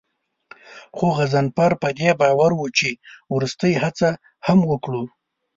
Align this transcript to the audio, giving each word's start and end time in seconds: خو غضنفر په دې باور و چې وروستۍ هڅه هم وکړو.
خو 0.95 1.05
غضنفر 1.17 1.71
په 1.81 1.89
دې 1.99 2.09
باور 2.19 2.51
و 2.55 2.61
چې 2.77 2.89
وروستۍ 3.33 3.73
هڅه 3.83 4.09
هم 4.47 4.59
وکړو. 4.71 5.03